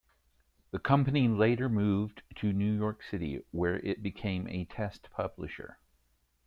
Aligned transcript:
The 0.71 0.79
company 0.79 1.27
later 1.27 1.69
moved 1.69 2.23
to 2.37 2.51
New 2.51 2.73
York 2.73 3.03
City, 3.03 3.43
where 3.51 3.77
it 3.81 4.01
became 4.01 4.47
a 4.49 4.65
test 4.65 5.11
publisher. 5.11 5.77